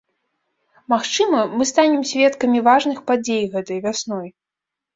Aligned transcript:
Магчыма, 0.93 1.41
мы 1.59 1.67
станем 1.73 2.01
сведкамі 2.13 2.65
важных 2.71 2.97
падзей 3.13 3.43
гэтай 3.55 3.77
вясной. 3.87 4.27